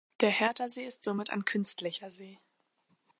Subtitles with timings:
[0.19, 2.39] Der Herthasee ist somit ein künstlicher See.